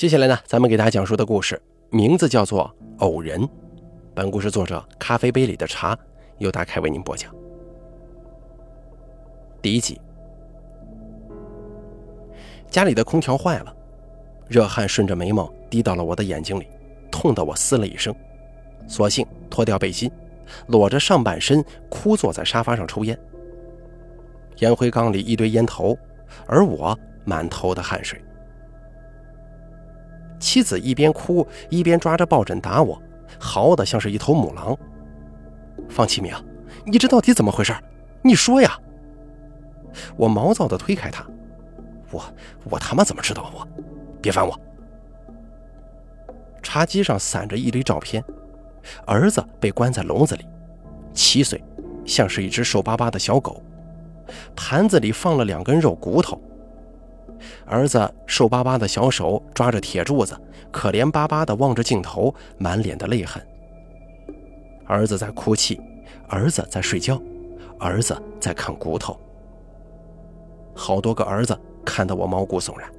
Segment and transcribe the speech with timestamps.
[0.00, 3.38] 接下来呢，咱们给大家讲述的故事名字叫做《偶人》。
[4.14, 5.94] 本故事作者咖啡杯里的茶
[6.38, 7.30] 由大凯为您播讲。
[9.60, 10.00] 第一集，
[12.70, 13.76] 家里的空调坏了，
[14.48, 16.66] 热汗顺着眉毛滴到了我的眼睛里，
[17.10, 18.14] 痛得我嘶了一声，
[18.88, 20.10] 索性脱掉背心，
[20.68, 23.18] 裸着上半身枯坐在沙发上抽烟。
[24.60, 25.94] 烟灰缸里一堆烟头，
[26.46, 28.18] 而我满头的汗水。
[30.40, 33.00] 妻子一边哭一边抓着抱枕打我，
[33.38, 34.76] 嚎得像是一头母狼。
[35.88, 36.34] 方启明，
[36.84, 37.72] 你这到底怎么回事？
[38.22, 38.76] 你说呀！
[40.16, 41.24] 我毛躁地推开他，
[42.10, 42.24] 我
[42.64, 43.52] 我他妈怎么知道？
[43.54, 43.66] 我
[44.20, 44.58] 别烦我。
[46.62, 48.22] 茶几上散着一堆照片，
[49.06, 50.46] 儿子被关在笼子里，
[51.12, 51.62] 七岁，
[52.04, 53.62] 像是一只瘦巴巴的小狗，
[54.54, 56.40] 盘子里放了两根肉骨头。
[57.66, 60.38] 儿子瘦巴巴的小手抓着铁柱子，
[60.70, 63.44] 可怜巴巴地望着镜头，满脸的泪痕。
[64.86, 65.80] 儿子在哭泣，
[66.28, 67.20] 儿子在睡觉，
[67.78, 69.18] 儿子在看骨头。
[70.74, 72.90] 好多个儿子看得我毛骨悚然。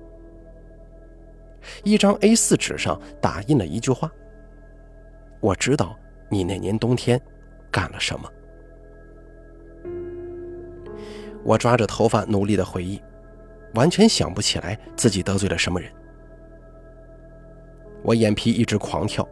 [1.84, 4.12] 一张 A4 纸上打印了一句话
[5.40, 5.96] ：“我知道
[6.30, 7.22] 你那年冬天
[7.72, 8.30] 干了什么。”
[11.44, 13.02] 我抓着头发努力的回忆。
[13.74, 15.92] 完全想不起来自己得罪了什么人，
[18.04, 19.28] 我眼皮一直狂跳。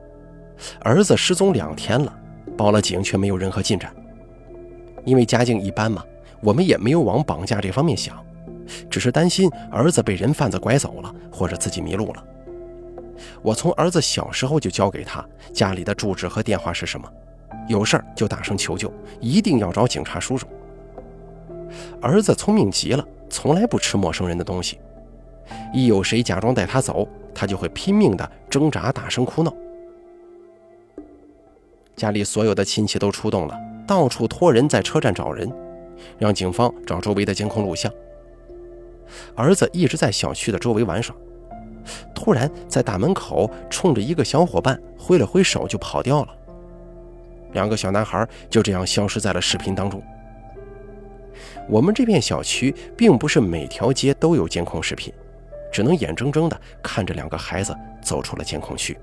[0.82, 2.14] 儿子失踪两天了，
[2.58, 3.94] 报了警却没有任何进展。
[5.06, 6.04] 因为家境一般嘛，
[6.42, 8.22] 我们也没有往绑架这方面想，
[8.90, 12.24] 只是担心儿子被人贩子拐走了，或者自己迷路了。
[13.42, 17.10] 我从儿子小时候就教给他家里的住址和电话是什么，
[17.68, 20.46] 有事儿就大声求救，一定要找警察叔叔。
[22.02, 23.06] 儿子聪明极了。
[23.30, 24.80] 从来不吃陌生人的东西，
[25.74, 29.54] 一有谁假装带他走，他就会拼命的挣扎，大声哭闹。
[31.96, 35.52] 家里所有的亲戚都出动了，到处托人在车站找人，
[36.18, 37.92] 让警方找周围的监控录像。
[39.36, 41.16] 儿子一直在小区的周围玩耍，
[42.14, 46.30] 突然在大门口冲着一个小伙伴挥了挥手就跑掉了。
[47.54, 50.02] 两个小男孩就这样消失在了视频当中。
[51.70, 55.14] 我们这片小区并不是每条街都有监控视频，
[55.72, 58.98] 只能眼睁睁地看着两个孩子走出了监控区。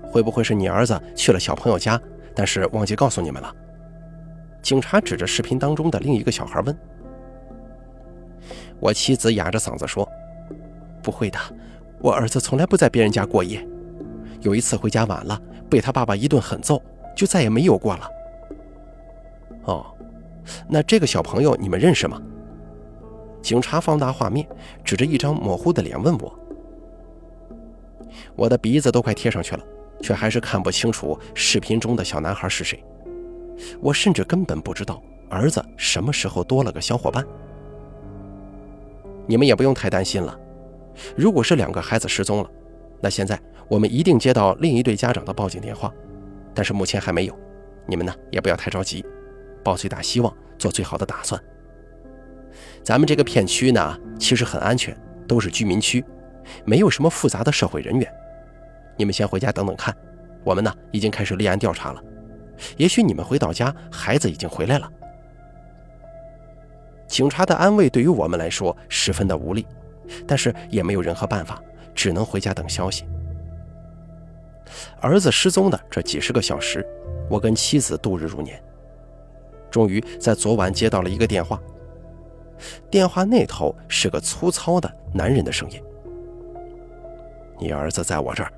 [0.00, 2.00] 会不会是你儿子去了小朋友家，
[2.36, 3.52] 但是忘记告诉你们了？
[4.62, 6.78] 警察指着视频当中的另一个小孩问。
[8.78, 10.08] 我妻子哑着嗓子说
[11.02, 11.38] ：“不会的，
[11.98, 13.66] 我儿子从来不在别人家过夜。
[14.40, 16.80] 有一次回家晚了，被他爸爸一顿狠揍，
[17.16, 18.08] 就再也没有过了。”
[19.66, 19.91] 哦。
[20.68, 22.20] 那这个小朋友你们认识吗？
[23.40, 24.46] 警察放大画面，
[24.84, 26.38] 指着一张模糊的脸问我。
[28.36, 29.64] 我的鼻子都快贴上去了，
[30.00, 32.82] 却还是看不清楚视频中的小男孩是谁。
[33.80, 37.24] 我甚至根本不知道儿子什么时候多了个小伙伴。
[39.26, 40.38] 你们也不用太担心了，
[41.16, 42.50] 如果是两个孩子失踪了，
[43.00, 43.38] 那现在
[43.68, 45.92] 我们一定接到另一对家长的报警电话，
[46.54, 47.38] 但是目前还没有。
[47.86, 49.04] 你们呢也不要太着急。
[49.62, 51.40] 抱最大希望，做最好的打算。
[52.82, 54.96] 咱们这个片区呢，其实很安全，
[55.26, 56.04] 都是居民区，
[56.64, 58.14] 没有什么复杂的社会人员。
[58.96, 59.96] 你们先回家等等看，
[60.44, 62.02] 我们呢已经开始立案调查了。
[62.76, 64.90] 也许你们回到家，孩子已经回来了。
[67.06, 69.66] 警察的安慰对于我们来说十分的无力，
[70.26, 71.62] 但是也没有任何办法，
[71.94, 73.04] 只能回家等消息。
[75.00, 76.86] 儿子失踪的这几十个小时，
[77.28, 78.62] 我跟妻子度日如年。
[79.72, 81.58] 终于在昨晚接到了一个电话，
[82.90, 85.82] 电话那头是个粗糙的男人的声音
[87.58, 88.52] ：“你儿子在我这儿。”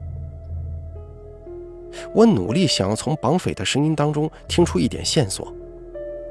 [2.12, 5.54] 我努力想要从绑匪的声音当中听出一点线索，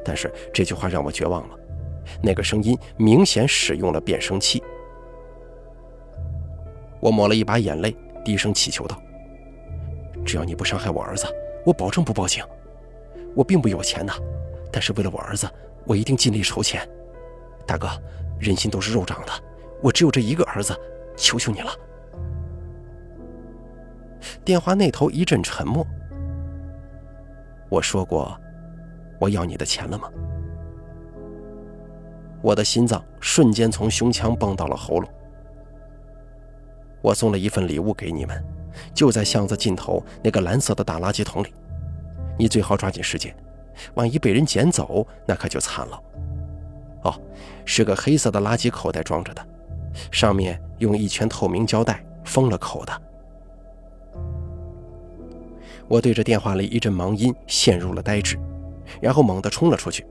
[0.03, 1.55] 但是这句话让我绝望了。
[2.22, 4.61] 那个声音明显使用了变声器。
[6.99, 9.02] 我抹了一把眼泪，低声祈求道
[10.25, 11.25] ：“只要你不伤害我儿子，
[11.66, 12.43] 我保证不报警。
[13.34, 14.13] 我并不有钱呐。”
[14.73, 15.47] 但是为了我儿子，
[15.85, 16.85] 我一定尽力筹钱。
[17.67, 17.87] 大哥，
[18.40, 19.31] 人心都是肉长的，
[19.84, 20.75] 我只有这一个儿子，
[21.16, 21.72] 求求你了。
[24.43, 25.85] 电话那头一阵沉默。
[27.70, 28.35] 我说过
[29.20, 30.09] 我要你的钱了吗？
[32.41, 35.09] 我的心脏瞬间从胸腔蹦到了喉咙。
[37.02, 38.43] 我送了一份礼物给你们，
[38.93, 41.53] 就在巷子尽头那个蓝色的大垃圾桶里，
[42.40, 43.34] 你最好抓紧时间。
[43.96, 46.02] 万一被人捡走，那可就惨了。
[47.03, 47.22] 哦，
[47.66, 49.46] 是个黑色的垃圾口袋装着的，
[50.11, 53.02] 上面用一圈透明胶带封了口的。
[55.87, 58.40] 我对着电话里一阵忙音陷入了呆滞，
[59.02, 60.05] 然后猛地冲了出去，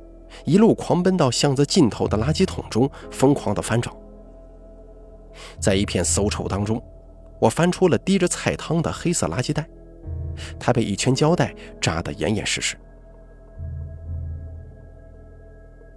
[0.44, 3.96] 一路狂奔到巷子尽头的垃圾桶中，疯狂地翻找。
[5.58, 6.80] 在一片搜丑当中，
[7.40, 9.66] 我翻出了滴着菜汤的黑色垃圾袋，
[10.60, 12.76] 它被一圈胶带扎得严严实实。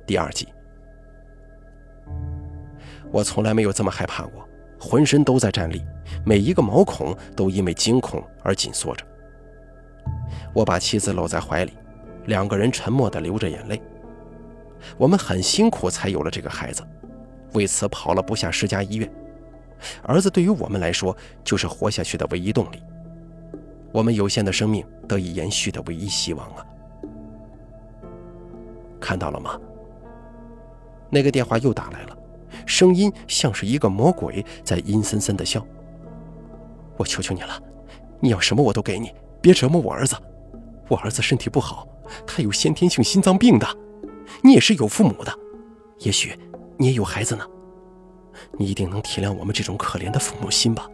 [0.05, 0.47] 第二集，
[3.11, 4.47] 我从来没有这么害怕过，
[4.79, 5.83] 浑身都在战栗，
[6.23, 9.03] 每一个毛孔都因为惊恐而紧缩着。
[10.53, 11.73] 我把妻子搂在怀里，
[12.27, 13.81] 两个人沉默地流着眼泪。
[14.95, 16.83] 我们很辛苦才有了这个孩子，
[17.53, 19.11] 为此跑了不下十家医院。
[20.03, 22.79] 儿子对于我们来说就是活下去的唯一动力，
[23.91, 26.63] 我们有限的生命得以延续的唯一希望啊！
[29.01, 29.59] 看到了吗？
[31.15, 32.17] 那个电话又打来了，
[32.65, 35.65] 声音像是一个魔鬼在阴森森的笑。
[36.97, 37.57] 我求求你了，
[38.19, 40.13] 你要什么我都给你，别折磨我儿子。
[40.89, 41.87] 我儿子身体不好，
[42.27, 43.65] 他有先天性心脏病的。
[44.43, 45.33] 你也是有父母的，
[45.99, 46.37] 也许
[46.77, 47.47] 你也有孩子呢。
[48.59, 50.85] 你一定能体谅我们这种可怜的父母心吧？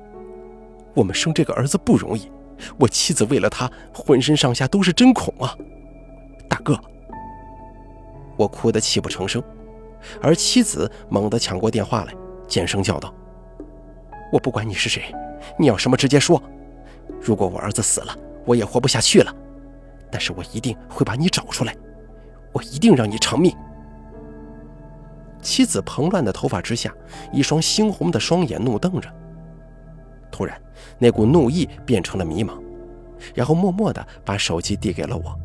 [0.93, 2.31] 我们生这个儿子不容易，
[2.77, 5.57] 我妻子为了他浑身上下都是针孔啊！
[6.47, 6.79] 大哥，
[8.37, 9.43] 我哭得泣不成声，
[10.21, 12.13] 而妻子猛地抢过电话来，
[12.47, 13.13] 尖声叫道
[14.31, 15.13] ：“我不管你是谁，
[15.57, 16.41] 你要什么直接说。
[17.19, 18.15] 如果我儿子死了，
[18.45, 19.35] 我也活不下去了。
[20.11, 21.75] 但是我一定会把你找出来，
[22.51, 23.55] 我一定让你偿命。”
[25.41, 26.93] 妻子蓬乱的头发之下，
[27.31, 29.09] 一双猩红的双眼怒瞪着。
[30.31, 30.59] 突然，
[30.97, 32.61] 那股怒意变成了迷茫，
[33.33, 35.37] 然后默默地把手机递给了我，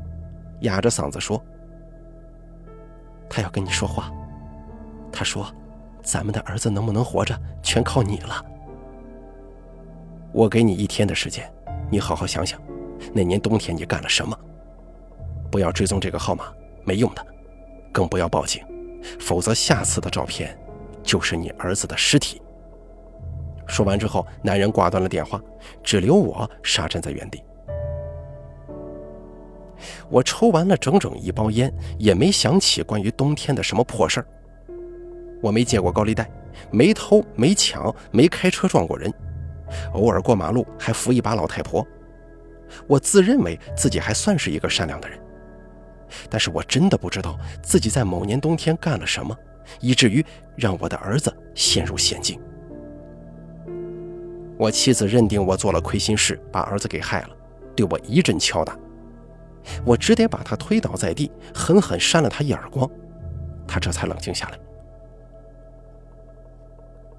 [0.60, 1.42] 哑着嗓子说
[3.28, 4.12] ：“他要跟你说话。
[5.16, 5.50] 他说，
[6.02, 8.44] 咱们的儿子能不能活着，全靠你了。
[10.30, 11.50] 我给你一天的时间，
[11.90, 12.60] 你好好想想，
[13.14, 14.38] 那年冬天你干了什么？
[15.50, 16.52] 不要追踪这个号码，
[16.84, 17.26] 没用的，
[17.90, 18.62] 更不要报警。”
[19.18, 20.54] 否则，下次的照片
[21.02, 22.42] 就是你儿子的尸体。
[23.66, 25.40] 说完之后，男人挂断了电话，
[25.82, 27.42] 只留我傻站在原地。
[30.10, 34.26] 我抽完了整整一包烟，也没想起关于冬天的什么破事儿。
[35.40, 36.28] 我没借过高利贷，
[36.70, 39.12] 没偷，没抢，没开车撞过人，
[39.92, 41.86] 偶尔过马路还扶一把老太婆。
[42.86, 45.18] 我自认为自己还算是一个善良的人。
[46.30, 49.36] 但是我真的不知道自己在某年冬天干了什么，
[49.80, 50.24] 以至于
[50.54, 52.40] 让我的儿子陷入险境。
[54.56, 57.30] 我妻子认定我做了亏心事，把儿子给害了，
[57.74, 58.78] 对我一阵敲打，
[59.84, 62.88] 我只得把他推倒在地，狠狠扇了他一耳光，
[63.66, 64.58] 他这才冷静下来。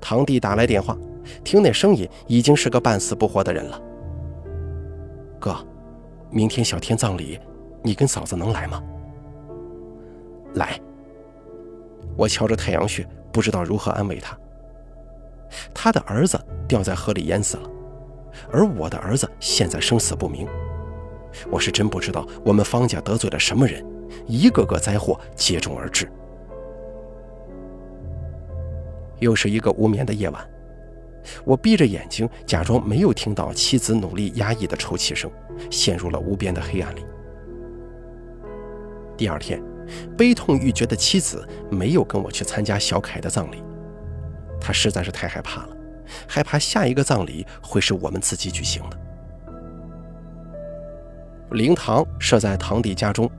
[0.08, 0.98] 堂弟打来电话，
[1.44, 3.82] 听那声音已经是个半死不活的人了。
[5.38, 5.54] 哥，
[6.30, 7.38] 明天小天葬礼。
[7.84, 8.82] 你跟嫂子能来吗？
[10.54, 10.80] 来。
[12.16, 14.38] 我瞧着太阳穴，不知道如何安慰他。
[15.74, 16.40] 他的儿子
[16.70, 17.70] 掉在河里淹死了，
[18.50, 20.48] 而我的儿子现在生死不明。
[21.52, 23.86] 我是真不知道我们方家得罪了什么人，
[24.26, 26.10] 一个个灾祸接踵而至。
[29.20, 30.48] 又是一个无眠的夜晚，
[31.44, 35.30] 我闭着眼睛，假装没有听到妻子努力压抑的抽泣声，
[35.70, 37.06] 陷入了无边的黑暗里。
[39.18, 39.62] 第二天，
[40.18, 43.64] 悲痛欲绝的妻子没有跟我去参加小凯的葬礼，
[44.62, 45.76] 她实在是太害怕了，
[46.28, 48.98] 害怕下一个葬礼会是我们自己举行的。
[51.52, 53.30] 灵堂设在堂弟家中，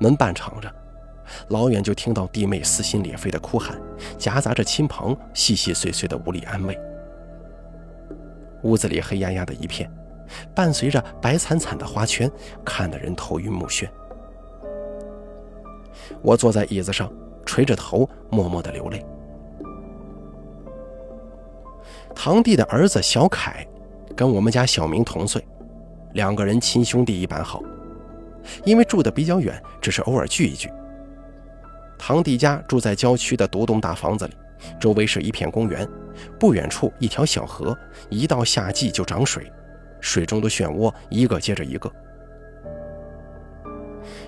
[0.00, 0.68] 门半敞着，
[1.48, 3.80] 老远就听到弟妹撕心裂肺的哭喊，
[4.18, 6.78] 夹杂着亲朋细细碎碎的无力安慰。
[8.62, 9.90] 屋子里黑压压的一片，
[10.54, 12.30] 伴随着白惨惨的花圈，
[12.64, 13.88] 看得人头晕目眩。
[16.22, 17.12] 我坐在椅子上，
[17.44, 19.04] 垂着头，默默地流泪。
[22.14, 23.66] 堂弟的儿子小凯，
[24.14, 25.44] 跟我们家小明同岁，
[26.12, 27.62] 两个人亲兄弟一般好。
[28.64, 30.70] 因为住的比较远，只是偶尔聚一聚。
[32.04, 34.34] 堂弟家住在郊区的独栋大房子里，
[34.80, 35.88] 周围是一片公园，
[36.36, 37.78] 不远处一条小河，
[38.10, 39.48] 一到夏季就涨水，
[40.00, 41.88] 水中的漩涡一个接着一个。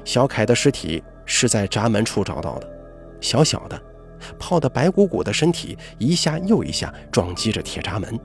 [0.05, 1.03] 小凯的尸体。
[1.27, 2.71] 是在闸门处找到的，
[3.19, 3.83] 小小的，
[4.39, 8.21] 泡得白鼓鼓的身体一下又一下撞击着铁闸门，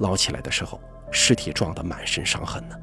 [0.00, 0.78] 捞起来的时候，
[1.10, 2.76] 尸体撞得满身伤痕呢。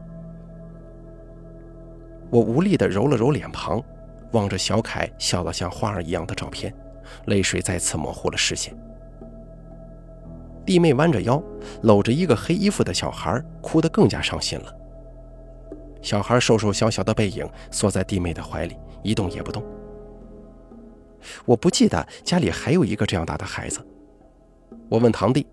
[2.31, 3.79] 我无力地揉了揉脸庞，
[4.33, 6.73] 望着小凯笑得像花儿一样的照片，
[7.25, 8.75] 泪水再次模糊了视线。
[10.65, 11.41] 弟妹弯着腰，
[11.81, 14.73] 搂着一个黑衣服的小孩，哭得更加伤心了。
[16.01, 19.63] 小孩瘦瘦小小的背影缩在弟妹的怀里，一动也不动。
[21.45, 23.85] 我不记得家里还有一个这样大的孩子。
[24.89, 25.47] 我问堂弟，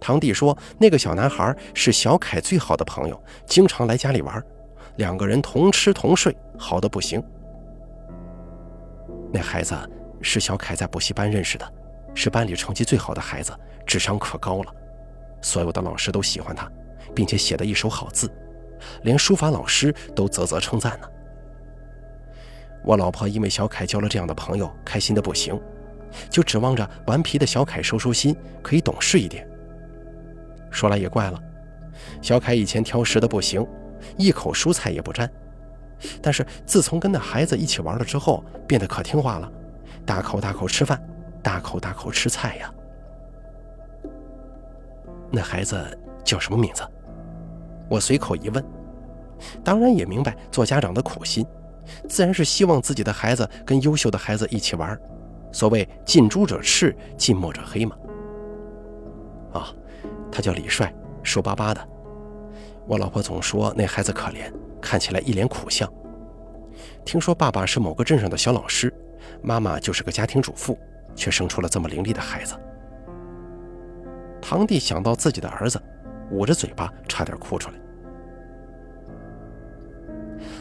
[0.00, 4.42] 堂弟说那个小男孩是小凯最好的朋友，经常来家里玩，
[4.96, 7.22] 两个人同吃同睡，好的不行。
[9.36, 9.76] 那孩子
[10.22, 11.72] 是小凯在补习班认识的，
[12.14, 13.52] 是班里成绩最好的孩子，
[13.86, 14.74] 智商可高了，
[15.42, 16.66] 所有的老师都喜欢他，
[17.14, 18.32] 并且写的一手好字，
[19.02, 21.08] 连书法老师都啧啧称赞呢。
[22.82, 25.60] 我老婆因为小凯交了这样的朋友，开心的不行，
[26.30, 29.46] 就指望着顽皮的小凯收收心，可以懂事一点。
[30.70, 31.38] 说来也怪了，
[32.22, 33.66] 小凯以前挑食的不行，
[34.16, 35.30] 一口蔬菜也不沾。
[36.20, 39.50] 但是自从跟那孩子一起玩了之后，变得可听话了，
[40.04, 41.02] 大口大口吃饭，
[41.42, 42.72] 大口大口吃菜呀。
[45.30, 46.82] 那孩子叫什么名字？
[47.88, 48.64] 我随口一问，
[49.64, 51.46] 当然也明白做家长的苦心，
[52.08, 54.98] 自然是希望自己的孩子跟优秀的孩子一起玩。
[55.52, 57.96] 所谓近朱者赤，近墨者黑嘛。
[59.52, 59.72] 啊，
[60.30, 61.88] 他叫李帅，瘦巴巴的。
[62.86, 64.52] 我老婆总说那孩子可怜。
[64.80, 65.90] 看起来一脸苦相。
[67.04, 68.92] 听说爸爸是某个镇上的小老师，
[69.42, 70.78] 妈妈就是个家庭主妇，
[71.14, 72.54] 却生出了这么伶俐的孩子。
[74.40, 75.80] 堂弟想到自己的儿子，
[76.30, 77.76] 捂着嘴巴，差点哭出来。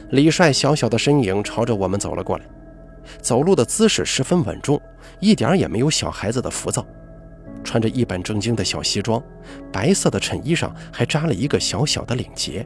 [0.09, 2.45] 李帅小小的身影朝着我们走了过来，
[3.21, 4.79] 走路的姿势十分稳重，
[5.19, 6.85] 一点也没有小孩子的浮躁。
[7.63, 9.21] 穿着一本正经的小西装，
[9.71, 12.65] 白色的衬衣上还扎了一个小小的领结。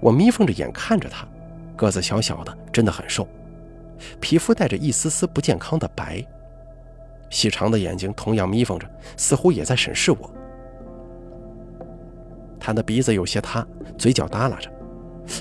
[0.00, 1.26] 我眯缝着眼看着他，
[1.76, 3.26] 个子小小的，真的很瘦，
[4.20, 6.24] 皮肤带着一丝丝不健康的白，
[7.30, 10.30] 细长的眼睛同样眯缝着，似乎也在审视我。
[12.60, 13.66] 他的鼻子有些塌，
[13.98, 14.70] 嘴角耷拉着，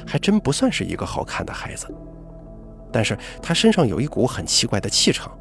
[0.08, 1.88] 还真不算是一个好看的孩子。
[2.92, 5.32] 但是他身上有一股很奇怪的气场，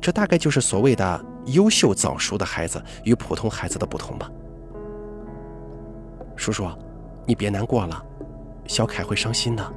[0.00, 4.30] 这大概就是所谓的优秀早熟的孩子与普通孩子的不同吧。
[6.34, 6.66] 叔叔，
[7.26, 8.04] 你别难过了。
[8.66, 9.72] 小凯会伤心的。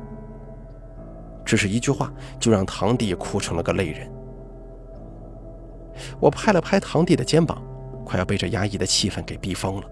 [1.46, 4.12] 只是一句话，就让堂弟哭成了个泪人。
[6.20, 7.62] 我拍了拍堂弟的肩膀，
[8.04, 9.84] 快要被这压抑的气氛给逼疯了，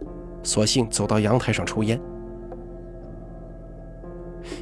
[0.41, 2.00] 索性走到阳台上抽烟。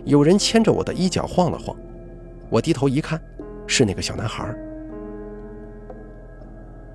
[0.05, 1.75] 有人牵着我的衣角晃了晃，
[2.49, 3.19] 我低头一看，
[3.65, 4.53] 是那个小男孩。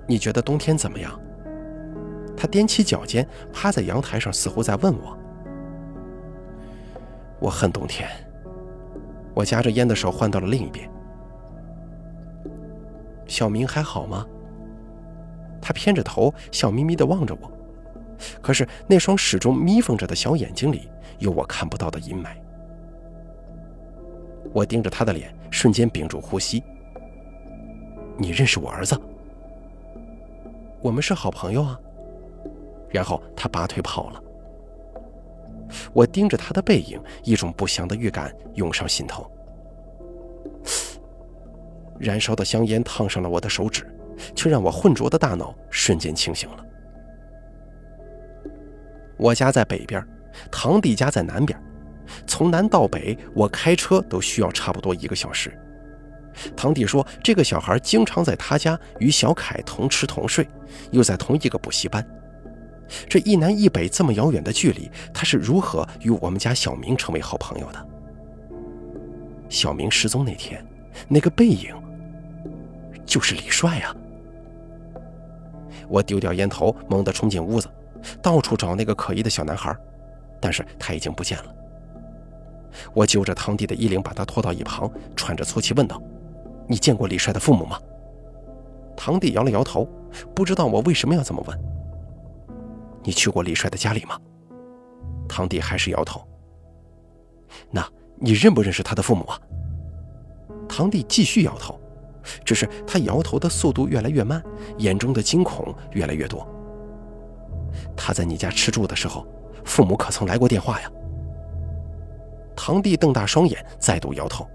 [0.07, 1.19] 你觉得冬天怎么样？
[2.37, 5.17] 他踮起脚尖，趴在阳台上，似乎在问我。
[7.39, 8.09] 我恨冬天。
[9.33, 10.89] 我夹着烟的手换到了另一边。
[13.27, 14.25] 小明还好吗？
[15.61, 17.51] 他偏着头，笑眯眯地望着我，
[18.41, 20.89] 可是那双始终眯缝着的小眼睛里
[21.19, 22.29] 有我看不到的阴霾。
[24.53, 26.63] 我盯着他的脸，瞬间屏住呼吸。
[28.17, 28.99] 你认识我儿子？
[30.81, 31.79] 我们是好朋友啊。
[32.89, 34.23] 然后他拔腿跑了。
[35.93, 39.29] 我盯着他的背影，一种不祥的预感涌上心头。
[41.99, 43.85] 燃烧的香烟烫上了我的手指，
[44.35, 46.65] 却让我浑浊的大脑瞬间清醒了。
[49.17, 50.05] 我家在北边，
[50.51, 51.59] 堂弟家在南边，
[52.27, 55.57] 从南到北，我开车都需要差不多一个小时。
[56.55, 60.47] 堂弟说，这个小孩经常在他家与小凯同吃同睡，
[60.91, 62.07] 又在同一个补习班。
[63.09, 67.87] 这一南一北这么遥远的距离，他是如何与我们家小明成为好朋友的？
[69.49, 70.65] 小明失踪那天，
[71.07, 71.73] 那个背影
[73.05, 73.95] 就是李帅啊！
[75.87, 77.69] 我丢掉烟头，猛地冲进屋子，
[78.21, 79.75] 到处找那个可疑的小男孩，
[80.41, 81.55] 但是他已经不见了。
[82.93, 86.01] 我揪着堂弟的衣领，把他拖到一旁，喘着粗气问道
[86.67, 87.79] ：“你见过李帅的父母吗？”
[88.97, 89.87] 堂弟摇了摇头，
[90.35, 91.76] 不知道我为什么要这么问。
[93.07, 94.19] 你去过李帅的家里吗？
[95.29, 96.27] 堂弟还是摇头。
[97.71, 99.39] 那你认不认识他的父母啊？
[100.67, 101.79] 堂弟继续摇头，
[102.43, 104.43] 只是他摇头的速度越来越慢，
[104.79, 106.45] 眼中的惊恐越来越多。
[107.95, 109.25] 他在你家吃住的时候，
[109.63, 110.91] 父母可曾来过电话呀？
[112.57, 114.45] 堂弟瞪大双眼，再度摇头。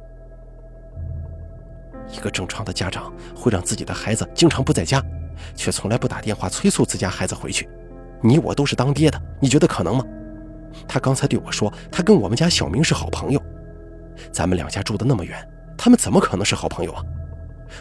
[2.12, 5.02] 一个正常的家长会让自己的孩子经常不在家，
[5.54, 7.66] 却从来不打电话催促自家孩子回去。
[8.23, 10.05] 你我都是当爹的，你觉得可能吗？
[10.88, 13.43] 他刚才对我说，他跟我们家小明是好朋友。
[14.31, 17.05] 咱们两家住的那么远，他们怎么可能是好朋友啊？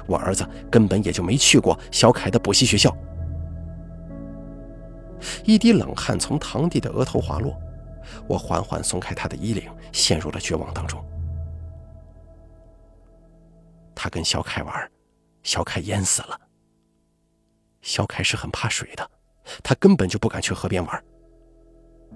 [0.07, 2.95] 我儿子根本也就没去过小凯的补习学校，
[5.43, 7.55] 一滴冷汗从堂弟的额头滑落，
[8.27, 11.03] 我缓缓松开他的衣领，陷入了绝望当中。
[13.93, 14.91] 他跟小凯玩，
[15.43, 16.39] 小凯淹死了。
[17.81, 19.11] 小凯是很怕水的，
[19.63, 21.03] 他根本就不敢去河边玩。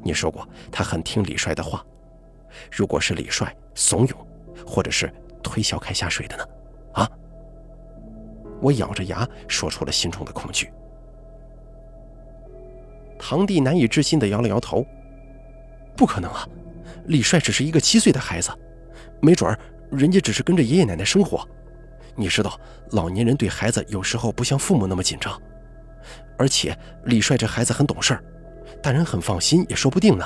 [0.03, 1.85] 你说过他很听李帅的话，
[2.71, 4.15] 如果是李帅怂恿，
[4.65, 5.11] 或者是
[5.41, 6.45] 推小凯下水的呢？
[6.93, 7.09] 啊！
[8.61, 10.71] 我咬着牙说出了心中的恐惧。
[13.17, 14.85] 堂弟难以置信地摇了摇头
[15.95, 16.47] ：“不可能啊，
[17.05, 18.51] 李帅只是一个七岁的孩子，
[19.21, 19.57] 没准儿
[19.91, 21.47] 人家只是跟着爷爷奶奶生活。
[22.15, 22.59] 你知道，
[22.91, 25.41] 老年人对孩子有时候不像父母那么紧张，
[26.37, 28.23] 而且李帅这孩子很懂事儿，
[28.81, 30.25] 大人很放心也说不定呢。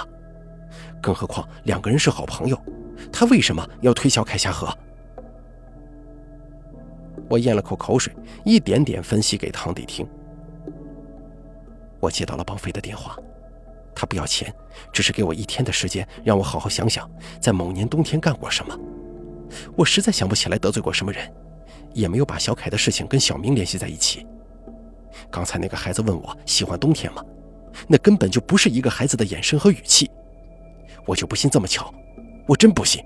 [1.02, 2.62] 更何况两个人是好朋友，
[3.12, 4.68] 他为什么要推小凯下河？”
[7.30, 8.12] 我咽了口口水，
[8.44, 10.08] 一点点分析给堂弟听。
[12.00, 13.16] 我接到了绑匪的电话，
[13.94, 14.52] 他不要钱，
[14.92, 17.10] 只是给我一天的时间，让我好好想想，
[17.40, 18.76] 在某年冬天干过什么。
[19.76, 21.32] 我实在想不起来得罪过什么人，
[21.94, 24.26] 也没有把小凯的事情跟小明联系在一起。
[25.30, 27.24] 刚才那个孩子问我喜欢冬天吗？
[27.88, 30.10] 那根本就不是一个孩子的眼神和语气。
[31.06, 31.94] 我就不信这么巧，
[32.48, 33.04] 我真不信。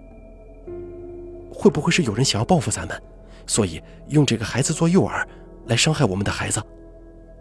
[1.54, 3.02] 会不会是有人想要报复咱们？
[3.46, 5.26] 所以用这个孩子做诱饵，
[5.68, 6.62] 来伤害我们的孩子。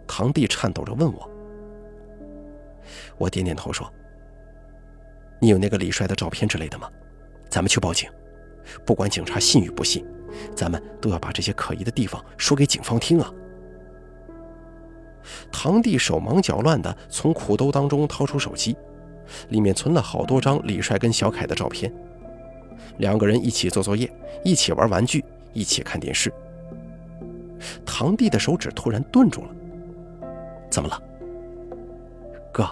[0.07, 1.29] 堂弟颤抖着问我。
[3.17, 3.91] 我点点头说
[5.39, 6.89] ：“你有那个李帅的照片之类的吗？
[7.49, 8.09] 咱们去报警。
[8.85, 10.05] 不管警察信与不信，
[10.55, 13.31] 咱们都要把这些可疑的地方说给警方听啊。”
[15.51, 18.75] 堂弟手忙脚乱地从裤兜当中掏出手机，
[19.49, 21.93] 里面存了好多张李帅跟小凯的照片，
[22.97, 24.11] 两个人一起做作业，
[24.43, 25.23] 一起玩玩具。
[25.55, 26.33] 一起看电视，
[27.85, 29.49] 堂弟的手指突然顿住了。
[30.67, 30.99] 怎么了，
[32.51, 32.67] 哥？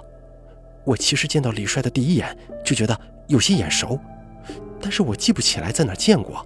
[0.83, 3.99] 我其实见到李帅的第一眼就觉得有些眼熟，
[4.81, 6.43] 但是我记不起来在哪见过。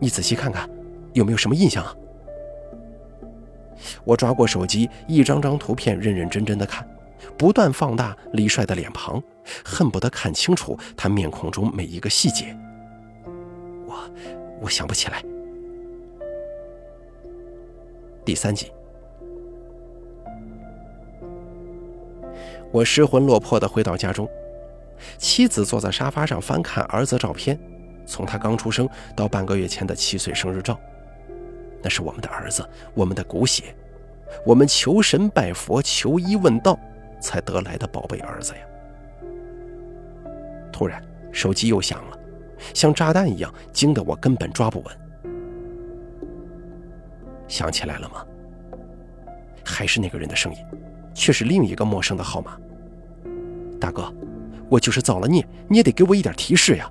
[0.00, 0.68] 你仔细看看，
[1.12, 1.94] 有没有什么印象啊？
[4.04, 6.86] 我抓过手机，一张张图片认认真真的看，
[7.36, 9.22] 不断放大李帅的脸庞，
[9.64, 12.56] 恨不得看清楚他面孔中每一个细节。
[13.86, 13.94] 我，
[14.60, 15.22] 我想不起来。
[18.24, 18.72] 第三集，
[22.72, 24.26] 我失魂落魄的回到家中，
[25.18, 27.58] 妻子坐在沙发上翻看儿子照片，
[28.06, 30.80] 从他刚出生到半个月前的七岁生日照，
[31.84, 33.76] 那是我们的儿子，我们的骨血，
[34.46, 36.78] 我们求神拜佛、求医问道
[37.20, 38.60] 才得来的宝贝儿子呀！
[40.72, 42.18] 突然，手机又响了，
[42.72, 44.96] 像炸弹一样，惊得我根本抓不稳。
[47.46, 48.24] 想起来了吗？
[49.62, 50.58] 还是那个人的声音，
[51.12, 52.56] 却是另一个陌生的号码。
[53.78, 54.10] 大哥，
[54.70, 56.90] 我就是造了孽，你也得给我一点提示呀！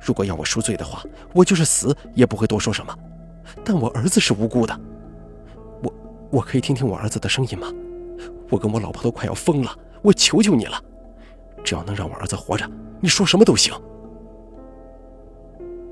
[0.00, 2.98] 如果要我赎罪的话，我就是死也不会多说什么。
[3.64, 4.80] 但我儿子是无辜的，
[5.82, 5.92] 我
[6.30, 7.72] 我可以听听我儿子的声音吗？
[8.48, 10.80] 我跟我老婆都快要疯了，我求求你了！
[11.64, 12.68] 只要能让我儿子活着，
[13.00, 13.74] 你说什么都行。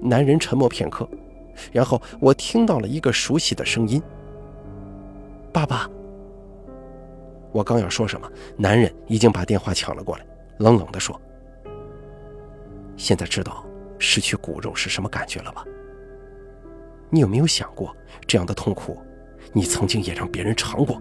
[0.00, 1.08] 男人沉默片刻。
[1.72, 4.02] 然后我听到了一个熟悉的声音
[5.52, 5.88] ：“爸爸。”
[7.52, 10.26] 我刚要说什么，男人已经把电话抢了过来，
[10.58, 11.20] 冷冷地说
[12.96, 13.64] ：“现在知道
[14.00, 15.64] 失去骨肉是什么感觉了吧？
[17.14, 17.96] 你有没有想过，
[18.26, 19.00] 这样的痛苦，
[19.52, 21.00] 你曾经也让别人尝过？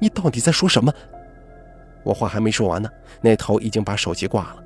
[0.00, 0.92] 你到底在说什么？”
[2.02, 2.90] 我话还没说完呢，
[3.20, 4.64] 那头已经把手机挂了。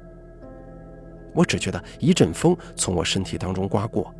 [1.34, 4.10] 我只觉得一阵风从我身体当中刮过。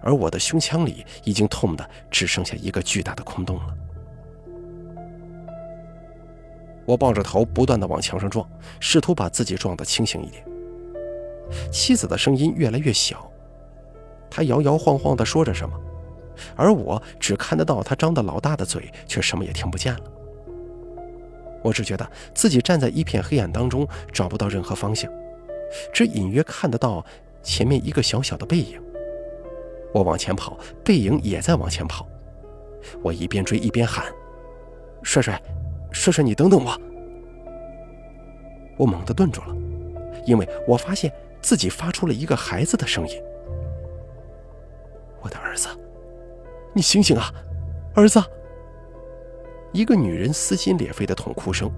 [0.00, 3.74] 而我的胸腔里已经痛得只剩下一个巨大的空洞了。
[6.86, 10.44] 我抱着头，不断的往墙上撞，试图把自己撞得清醒一点。
[11.72, 13.28] 妻子的声音越来越小，
[14.34, 15.78] 他摇摇晃晃地说着什么，
[16.56, 20.00] 而我只看得到他张得老大的嘴，却什么也听不见了。
[21.62, 25.08] 我只觉得自己站在一片黑暗当中，找不到任何方向，
[25.92, 27.06] 只隐约看得到
[27.44, 28.82] 前面一个小小的背影。
[29.92, 32.04] 我往前跑，背影也在往前跑。
[33.04, 34.04] 我一边追一边喊
[35.04, 35.40] ：“帅帅，
[35.92, 36.76] 帅帅，你等等我！”
[38.76, 39.54] 我猛地顿住了，
[40.26, 43.22] 因为我发现自己发出了一个孩子的声音
[45.24, 45.68] ：“我的儿子，
[46.74, 47.32] 你醒醒啊，
[47.94, 48.22] 儿子！”
[49.72, 51.70] 一个女人撕心裂肺的痛哭声。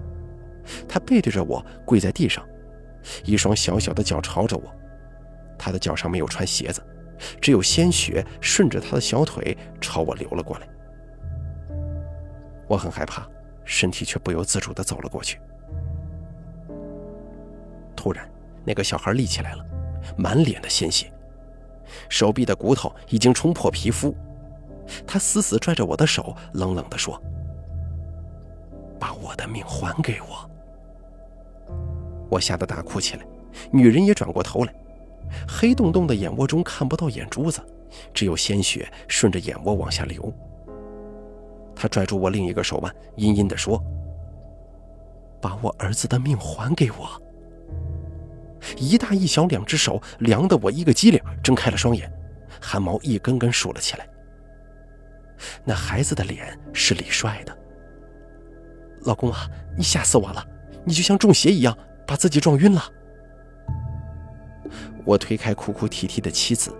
[0.85, 2.45] 她背对着我跪在地上，
[3.23, 4.63] 一双小小的脚朝着我，
[5.57, 6.83] 她的脚上没有穿鞋子。
[7.41, 10.67] 只有鲜血顺着她的小腿朝我流了过来，
[12.67, 13.25] 我很害怕，
[13.63, 15.39] 身体却不由自主地走了过去。
[17.95, 18.29] 突然，
[18.65, 19.65] 那个小孩立起来了，
[20.15, 21.11] 满脸的鲜血，
[22.09, 24.15] 手臂的骨头已经冲破皮肤。
[25.05, 27.21] 他死死拽着我的手，冷冷地说
[28.99, 30.49] ：“把我的命还给我！”
[32.31, 33.25] 我吓得大哭起来，
[33.71, 34.73] 女人也转过头来，
[35.47, 37.61] 黑洞洞的眼窝中看不到眼珠子，
[38.13, 40.33] 只有鲜血顺着眼窝往下流。
[41.75, 43.83] 她拽住我另一个手腕，阴阴地说
[45.41, 47.09] ：“把我儿子的命还给我！”
[48.75, 52.11] 一大一小两只手凉得我一个机灵，睁开了双眼，
[52.59, 54.07] 汗毛一根根竖了起来。
[55.63, 57.57] 那孩子的脸是李帅的。
[59.01, 60.45] 老公啊，你吓死我了！
[60.83, 62.83] 你就像中邪一样，把自己撞晕了。
[65.05, 66.75] 我推开哭哭啼啼的妻子，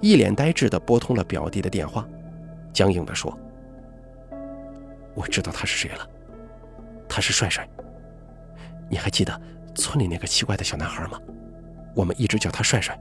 [0.00, 2.08] 一脸呆滞地拨通了表弟的电话，
[2.72, 3.38] 僵硬地说
[5.14, 6.08] ：“我知道他是谁了，
[7.08, 7.68] 他是帅帅。
[8.88, 9.40] 你还记得？”
[9.80, 11.18] 村里那个奇怪的小男孩吗？
[11.96, 12.96] 我们一直叫他帅帅。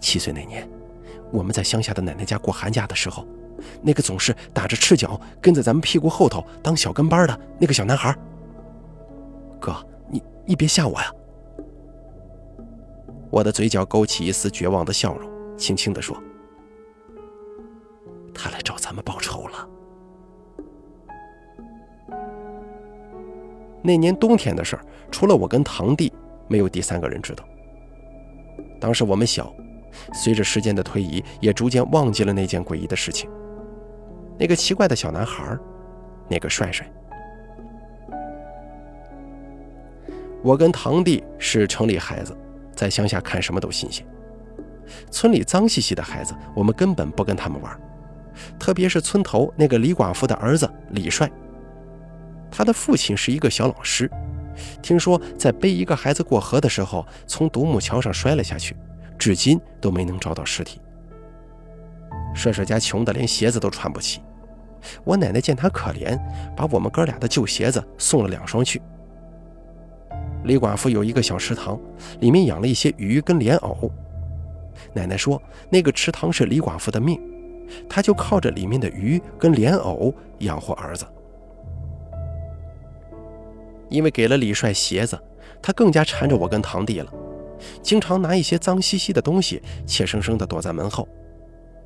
[0.00, 0.66] 七岁那年，
[1.30, 3.26] 我们在乡下的奶奶家过寒假的时候，
[3.82, 8.16] 那个总是打着赤脚跟在咱们屁股后头当小跟班的那个小男孩。
[9.60, 9.76] 哥，
[10.08, 11.12] 你你别吓我呀！
[13.30, 16.20] 我的嘴角勾起一丝绝望的笑容，轻轻地说
[18.34, 19.68] ：“他来找咱们报仇了。”
[23.82, 26.12] 那年冬天的事儿，除了我跟堂弟，
[26.48, 27.44] 没有第三个人知道。
[28.80, 29.52] 当时我们小，
[30.12, 33.30] 随着时间的推移，也逐渐忘记了那件诡异的事情。
[34.38, 35.56] 那个奇怪的小男孩，
[36.28, 36.90] 那个帅帅。
[40.42, 42.36] 我跟堂弟是城里孩子，
[42.74, 44.06] 在乡下看什么都新鲜。
[45.10, 47.78] 村里脏兮兮的孩子，我们根本不跟他们玩，
[48.58, 51.30] 特别是村头那个李寡妇的儿子李帅。
[52.50, 54.10] 他的父亲是一个小老师，
[54.82, 58.76] 听说在背一个孩子过河的时候，从独木桥上摔了下去，
[59.18, 60.80] 至今都没能找到尸体。
[62.34, 64.20] 帅帅家穷得连鞋子都穿不起，
[65.04, 66.18] 我奶奶见他可怜，
[66.56, 68.80] 把我们哥俩的旧鞋子送了两双去。
[70.44, 71.78] 李寡妇有一个小池塘，
[72.20, 73.90] 里面养了一些鱼跟莲藕。
[74.94, 77.20] 奶奶说那个池塘是李寡妇的命，
[77.88, 81.04] 她就靠着里面的鱼跟莲藕养活儿子。
[83.90, 85.20] 因为给了李帅鞋子，
[85.60, 87.12] 他更加缠着我跟堂弟了，
[87.82, 91.06] 经常拿一些脏兮兮的东西，怯生生地躲在门后，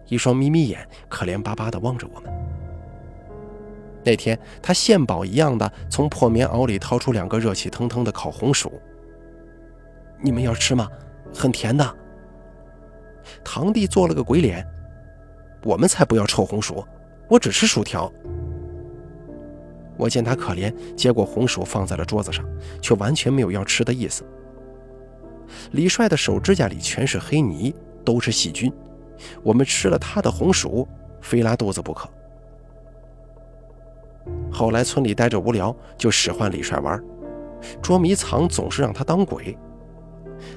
[0.07, 2.31] 一双眯眯眼可怜巴巴地望着我们。
[4.05, 8.71] 那天，他献宝一样的从破棉袄里掏出两个热气腾腾的烤红薯，
[10.21, 10.89] 你们要吃吗？
[11.35, 11.97] 很甜的。
[13.43, 14.63] 堂弟做了个鬼脸，
[15.65, 16.87] 我们才不要臭红薯，
[17.31, 18.13] 我只吃薯条。
[19.97, 22.45] 我见他可怜，接过红薯放在了桌子上，
[22.81, 24.25] 却完全没有要吃的意思。
[25.73, 28.73] 李帅的手指甲里全是黑泥，都是细菌。
[29.43, 30.87] 我们吃了他的红薯，
[31.21, 32.09] 非拉肚子不可。
[34.51, 37.03] 后来村里待着无聊，就使唤李帅玩，
[37.83, 39.57] 捉迷藏总是让他当鬼。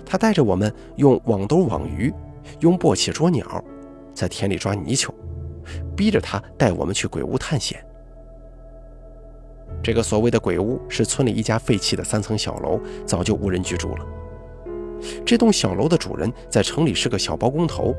[0.06, 2.14] 他带着我们用网兜网鱼，
[2.62, 3.64] 用簸箕捉鸟，
[4.14, 5.14] 在田里抓泥鳅，
[5.96, 7.86] 逼着他带我们去鬼屋探险。
[9.84, 14.06] 这个所谓的鬼屋是村里一家废弃的三层小楼，早就无人居住了。
[15.26, 17.96] 这栋小楼的主人在城里是个小包工头，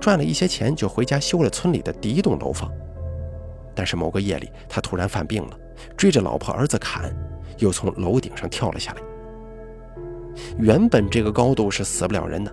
[0.00, 2.70] 赚了一些钱就回家修了村里的第一栋楼房。
[3.74, 5.58] 但是某个夜里，他突然犯病了，
[5.96, 7.14] 追着老婆儿子砍，
[7.58, 9.02] 又从楼顶上跳了下来。
[10.58, 12.52] 原本这个高度是死不了人的，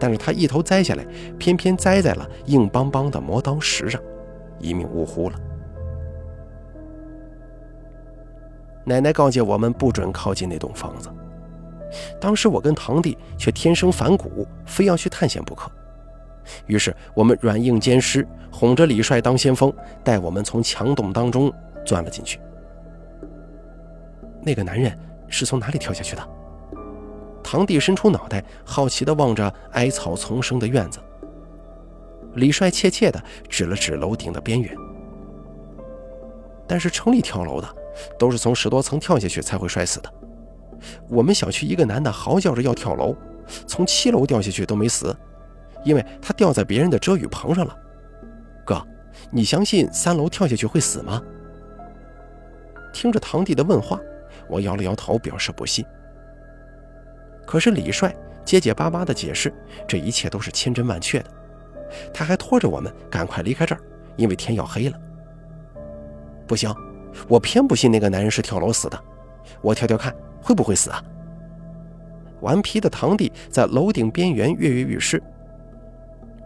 [0.00, 1.04] 但是他一头栽下来，
[1.38, 4.00] 偏偏栽在了硬邦邦的磨刀石上，
[4.58, 5.38] 一命呜呼了。
[8.84, 11.08] 奶奶告诫我们不准靠近那栋房子。
[12.20, 15.70] 当时我跟堂弟却天生反骨，非要去探险不可。
[16.66, 21.52] 于是我们软硬兼施，哄着李帅当先锋，带我们从墙洞当中
[21.86, 22.38] 钻了进去。
[24.42, 24.96] 那个男人
[25.28, 26.28] 是从哪里跳下去的？
[27.42, 30.98] 堂弟伸出脑袋，好奇地望着矮草丛生的院子。
[32.34, 34.76] 李帅怯怯地指了指楼顶的边缘。
[36.66, 37.68] 但是城里跳楼的。
[38.18, 40.12] 都是从十多层跳下去才会摔死的。
[41.08, 43.16] 我们小区一个男的嚎叫着要跳楼，
[43.66, 45.16] 从七楼掉下去都没死，
[45.84, 47.76] 因为他掉在别人的遮雨棚上了。
[48.64, 48.86] 哥，
[49.30, 51.22] 你相信三楼跳下去会死吗？
[52.92, 53.98] 听着堂弟的问话，
[54.48, 55.84] 我摇了摇头，表示不信。
[57.46, 59.52] 可是李帅结结巴巴地解释，
[59.86, 61.30] 这一切都是千真万确的。
[62.12, 63.80] 他还拖着我们赶快离开这儿，
[64.16, 64.98] 因为天要黑了。
[66.46, 66.74] 不行。
[67.28, 68.98] 我偏不信那个男人是跳楼死的，
[69.60, 71.02] 我跳跳看会不会死啊？
[72.40, 75.22] 顽皮的堂弟在楼顶边缘跃跃欲试，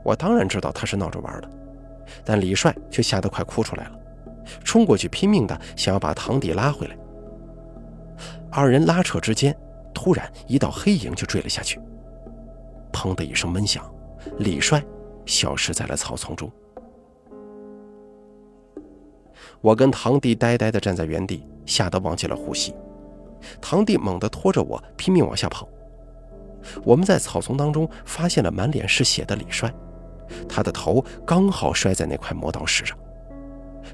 [0.05, 1.51] 我当然知道他是闹着玩的，
[2.25, 3.99] 但李帅却吓得快哭出来了，
[4.63, 6.97] 冲过去拼命的想要把堂弟拉回来。
[8.51, 9.57] 二人拉扯之间，
[9.93, 11.81] 突然一道黑影就坠了下去，
[12.93, 13.85] 砰的一声闷响，
[14.39, 14.83] 李帅
[15.27, 16.51] 消失在了草丛中。
[19.61, 22.75] 我跟堂弟呆呆地站在原地，吓得忘记了呼吸。
[23.61, 25.69] 堂弟猛地拖着我，拼命往下跑。
[26.85, 29.73] 我们在草丛当中发现了满脸是血的李帅，
[30.49, 32.99] 他的头刚好摔在那块磨刀石上，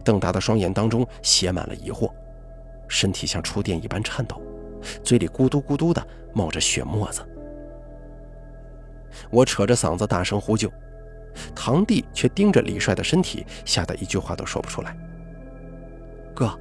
[0.03, 2.11] 瞪大的双眼当中写满了疑惑，
[2.89, 4.41] 身体像触电一般颤抖，
[5.03, 7.23] 嘴里咕嘟咕嘟的冒着血沫子。
[9.31, 10.71] 我扯着嗓子大声呼救，
[11.55, 14.97] 堂弟却盯着李帅的身体，吓得一句话都说不出来。
[16.35, 16.53] 哥，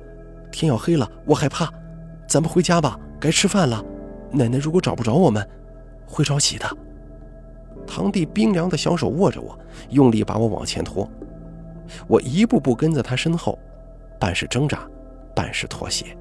[0.52, 1.70] 天要黑了，我害怕，
[2.28, 3.84] 咱们回家吧，该吃饭了。
[4.32, 5.48] 奶奶如果找不着我们，
[6.06, 6.66] 会着急的。
[7.86, 9.58] 堂弟冰凉的小手握着我，
[9.90, 11.10] 用力把我往前拖。
[12.08, 13.60] 我一步步跟在他身后，
[14.20, 14.88] 半是挣扎，
[15.36, 16.16] 半是妥协。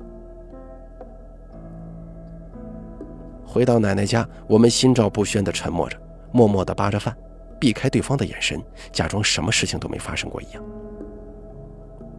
[3.47, 5.97] 回到奶奶家，我们心照不宣地沉默着，
[6.33, 7.17] 默默地扒着饭，
[7.61, 8.61] 避开对方的眼神，
[8.91, 10.63] 假装什么事情都没发生过一样。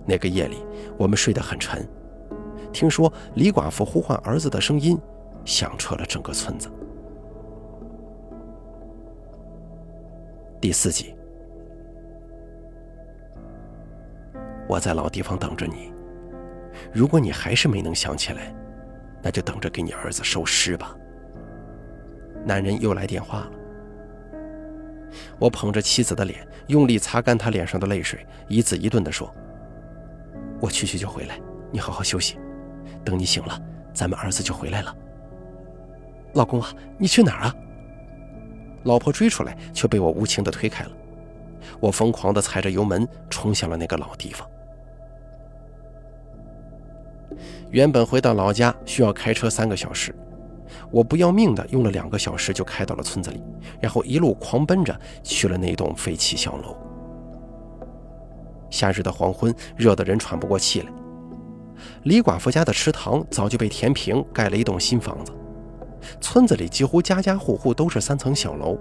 [0.05, 0.57] 那个夜里，
[0.97, 1.87] 我们睡得很沉。
[2.71, 4.99] 听说李寡妇呼唤儿子的声音，
[5.45, 6.69] 响彻了整个村子。
[10.59, 11.13] 第四集，
[14.67, 15.93] 我在老地方等着你。
[16.91, 18.55] 如果你还是没能想起来，
[19.21, 20.95] 那就等着给你儿子收尸吧。
[22.45, 23.51] 男人又来电话了。
[25.37, 29.33] 我捧着妻子的脸，用力擦干她脸上的泪水，一字一顿地说。
[30.63, 31.37] 我去去就回来，
[31.73, 32.37] 你好好休息。
[33.03, 33.61] 等你醒了，
[33.93, 34.95] 咱们儿子就回来了。
[36.35, 37.55] 老公啊，你去哪儿啊？
[38.83, 40.91] 老婆追出来，却被我无情的推开了。
[41.81, 44.49] 我疯狂的踩着油门，冲向了那个老地方。
[47.69, 50.15] 原本回到老家需要开车三个小时，
[50.91, 53.43] 我不要命的用了两个小时就开到了村子里，
[53.81, 56.73] 然后一路狂奔着去了那栋废弃小楼。
[58.73, 60.91] 夏日的黄昏，热得人喘不过气来。
[62.05, 65.31] 李寡妇家的池塘早就被填平，盖了一栋新房子。
[66.19, 68.75] 村子里几乎家家户户都是三层小楼，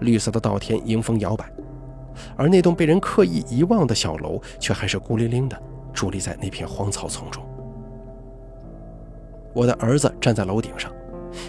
[0.00, 1.50] 绿色的稻田迎风摇摆，
[2.36, 5.58] 而那栋被人刻意遗忘的小楼却还是孤零零的
[5.94, 7.42] 伫立在那片荒草丛中。
[9.54, 10.92] 我的儿子站在楼顶上，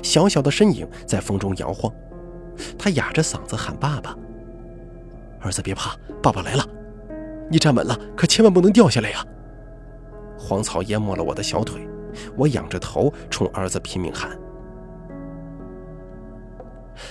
[0.01, 1.93] 小小的身影在风中摇晃，
[2.79, 4.15] 他哑着嗓子喊：“爸爸，
[5.41, 6.65] 儿子别怕，爸爸来了。”
[7.49, 9.25] 你站稳了，可千万不能掉下来呀！
[10.37, 11.87] 荒草淹没了我的小腿，
[12.35, 14.37] 我仰着头冲儿子拼命喊。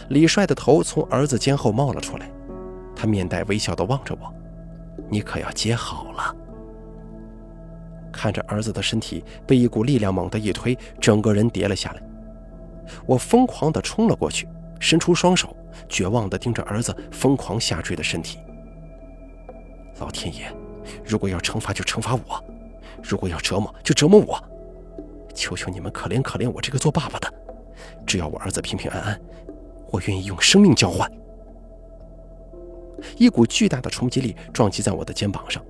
[0.09, 2.31] 李帅的头从儿子肩后冒了出来，
[2.95, 4.33] 他面带微笑地望着我
[5.09, 6.35] ：“你可要接好了。”
[8.13, 12.03] 看着儿子的身体被一股力量猛地一推，整个人跌了下来，
[13.07, 15.57] 我疯狂地冲了过去，伸出双手，
[15.89, 18.39] 绝望地盯着儿子疯狂下坠的身体。
[20.01, 20.51] 老天爷，
[21.05, 22.43] 如果要惩罚就惩罚我，
[23.03, 24.43] 如果要折磨就折磨我，
[25.35, 27.33] 求求你们可怜可怜我这个做爸爸的，
[28.07, 29.21] 只要我儿子平平安安，
[29.93, 31.09] 我愿意用生命交换。
[33.17, 35.63] 一股巨大的冲击力撞击在我的肩膀上，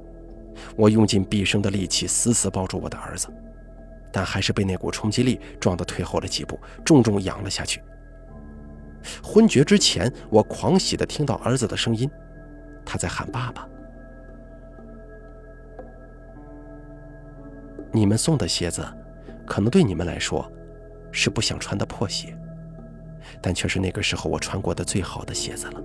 [0.77, 3.29] 我用尽毕生的力气死死抱住我的儿子，
[4.13, 7.83] 但还是被那股冲击力撞得退后了几步，重重仰了下去。
[9.23, 12.09] 昏厥之前，我狂喜地听到儿子的声音，
[12.87, 13.67] 他在喊爸爸。
[17.93, 18.87] 你们送的鞋子，
[19.47, 20.51] 可能对你们来说
[21.11, 22.37] 是不想穿的破鞋，
[23.41, 25.83] 但却是那个时候我穿过的最好的鞋子了。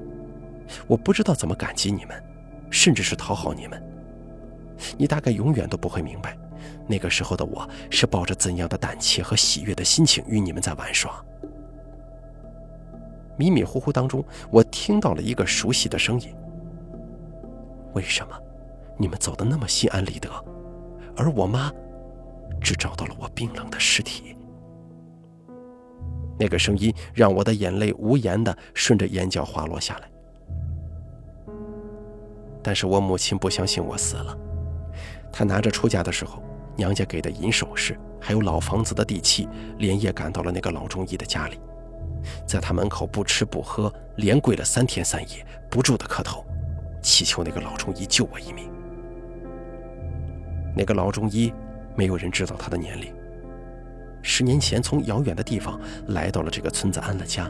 [0.88, 2.24] 我不知道怎么感激你们，
[2.70, 3.82] 甚至是讨好你们。
[4.98, 6.38] 你大概永远都不会明白，
[6.88, 11.24] 那个时候的我是抱着怎样的胆怯和喜悦的心情与你们在玩耍。
[13.38, 16.34] 迷迷糊糊当中，我听到了一个熟悉的声音
[17.94, 18.38] ：“为什么
[18.98, 20.30] 你们走的那么心安理得，
[21.16, 21.72] 而我妈？”
[22.62, 24.36] 只找到了我冰冷的尸体。
[26.38, 30.10] 那个声音让我的眼泪无言的顺着眼角滑落下来。
[32.62, 34.38] 但是我母亲不相信我死了，
[35.32, 36.44] 她拿着出嫁的时候
[36.76, 41.58] 娘家给的银首饰，还有老房子的地契，连夜赶到了那个老中医的家里，
[42.46, 46.44] 在他门口不吃不喝，连跪了三天三夜，不住的磕头，
[47.02, 48.70] 祈求那个老中医救我一命。
[50.76, 51.54] 那个老中医。
[51.96, 53.14] 没有人知道他的年龄。
[54.22, 57.50] 十年前从遥远的地方来到了这个村子安了家。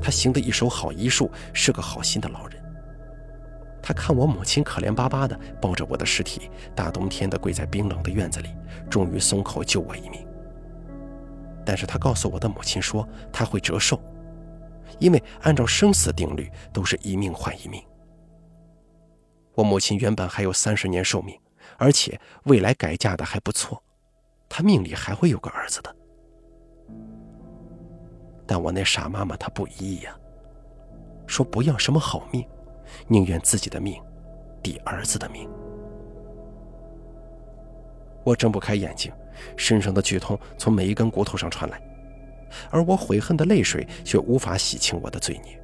[0.00, 2.62] 他行得一手好医术，是个好心的老人。
[3.82, 8.48] 他看我母亲可怜巴巴的抱着我的尸体，大冬天的跪在冰冷的院子里，
[8.88, 10.26] 终于松口救我一命。
[11.64, 14.00] 但是他告诉我的母亲说他会折寿，
[14.98, 17.82] 因为按照生死定律都是一命换一命。
[19.54, 21.38] 我母亲原本还有三十年寿命，
[21.78, 23.82] 而且未来改嫁的还不错，
[24.48, 25.96] 她命里还会有个儿子的。
[28.46, 30.14] 但我那傻妈妈她不依呀，
[31.26, 32.46] 说不要什么好命。
[33.06, 34.02] 宁愿自己的命
[34.62, 35.48] 抵儿子的命。
[38.24, 39.12] 我睁不开眼睛，
[39.56, 41.80] 身上的剧痛从每一根骨头上传来，
[42.70, 45.62] 而我悔恨的泪水却无法洗清我的罪孽。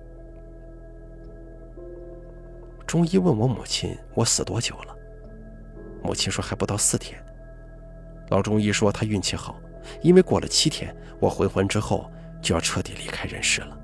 [2.87, 4.95] 中医问我母亲：“我死多久了？”
[6.05, 7.21] 母亲说：“还不到四天。”
[8.31, 9.57] 老中医说：“他运气好，
[10.03, 12.09] 因为过了七天，我回魂之后
[12.41, 13.79] 就要彻底离开人世了。”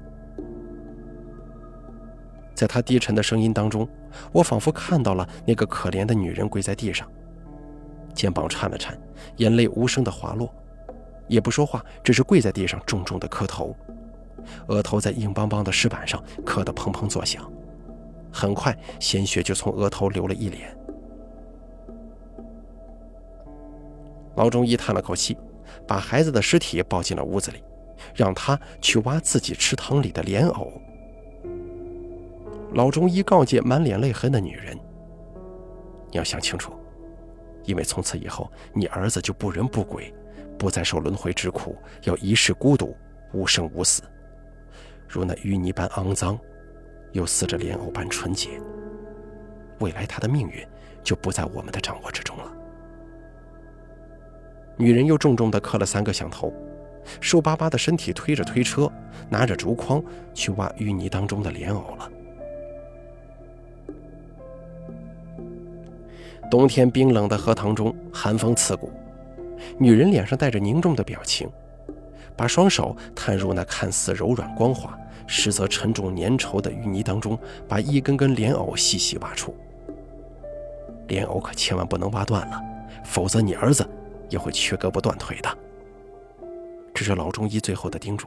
[2.54, 3.88] 在他低沉的声音当中，
[4.32, 7.10] 我仿佛看到了那个可怜的女人跪在地上，
[8.14, 9.00] 肩膀颤了颤，
[9.36, 10.54] 眼泪无声的滑落，
[11.26, 13.74] 也不说话，只是跪在地上重重的磕头，
[14.66, 17.50] 额头在硬邦邦的石板上磕得砰砰作响，
[18.30, 20.76] 很快鲜血就从额头流了一脸。
[24.36, 25.36] 老中医叹了口气，
[25.86, 27.62] 把孩子的尸体抱进了屋子里，
[28.14, 30.72] 让他去挖自己池塘里的莲藕。
[32.72, 34.78] 老中医告诫满脸泪痕的女人
[36.10, 36.72] ：“你要想清楚，
[37.64, 40.14] 因为从此以后，你儿子就不人不鬼，
[40.56, 42.96] 不再受轮回之苦，要一世孤独，
[43.32, 44.02] 无生无死，
[45.08, 46.38] 如那淤泥般肮脏，
[47.10, 48.50] 又似着莲藕般纯洁。
[49.80, 50.64] 未来他的命运
[51.02, 52.52] 就不在我们的掌握之中了。”
[54.80, 56.50] 女人又重重地磕了三个响头，
[57.20, 58.90] 瘦巴巴的身体推着推车，
[59.28, 62.10] 拿着竹筐去挖淤泥当中的莲藕了。
[66.50, 68.90] 冬天冰冷的荷塘中，寒风刺骨。
[69.76, 71.46] 女人脸上带着凝重的表情，
[72.34, 77.38] 把双手探入那看似柔软光滑，实则沉重粘稠的淤泥当中，
[77.68, 79.54] 把一根根莲藕细细挖出。
[81.08, 82.58] 莲藕可千万不能挖断了，
[83.04, 83.86] 否则你儿子
[84.30, 85.58] 也会缺胳膊断腿的。
[86.94, 88.26] 这是老中医最后的叮嘱。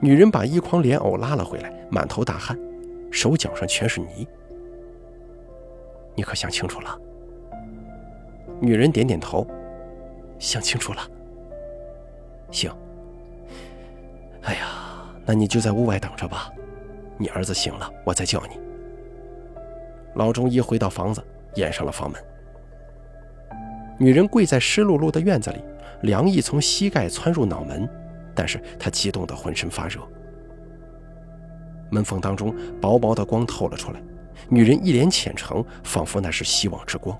[0.00, 2.58] 女人把一筐莲藕拉了回来，满头大汗，
[3.10, 4.26] 手脚上全是泥。
[6.14, 6.98] 你可想清楚了？
[8.60, 9.46] 女人点点头，
[10.38, 11.00] 想清楚了。
[12.50, 12.70] 行。
[14.42, 16.50] 哎呀，那你就在屋外等着吧。
[17.16, 18.58] 你儿子醒了，我再叫你。
[20.14, 21.22] 老中医回到房子，
[21.54, 22.20] 掩上了房门。
[24.00, 25.62] 女人跪在湿漉漉的院子里，
[26.00, 27.86] 凉意从膝盖窜入脑门，
[28.34, 30.00] 但是她激动得浑身发热。
[31.90, 34.02] 门缝当中，薄薄的光透了出来。
[34.48, 37.14] 女人一脸虔诚，仿佛那是希望之光。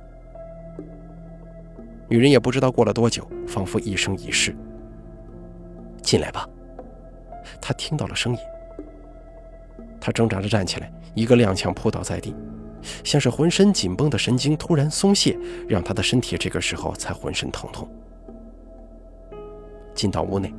[2.09, 4.57] 女人也不知道过了多久，仿佛一生一世。
[6.01, 6.49] 进来吧。
[7.61, 8.39] 她听到了声音。
[10.01, 12.35] 她挣扎着站起来，一个踉跄扑倒在地，
[13.05, 15.39] 像是浑身紧绷的神经突然松懈，
[15.69, 17.89] 让他的身体这个时候才浑身疼痛。
[19.95, 20.53] 进到屋内，